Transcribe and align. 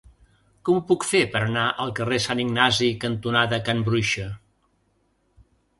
Com 0.67 0.77
ho 0.79 0.81
puc 0.91 1.05
fer 1.09 1.21
per 1.35 1.41
anar 1.49 1.65
al 1.85 1.93
carrer 2.01 2.19
Sant 2.25 2.43
Ignasi 2.45 2.91
cantonada 3.07 3.61
Can 3.69 3.87
Bruixa? 3.91 4.29